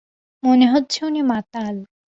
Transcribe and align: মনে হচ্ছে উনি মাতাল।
মনে 0.43 0.65
হচ্ছে 0.67 0.99
উনি 1.05 1.21
মাতাল। 1.23 1.75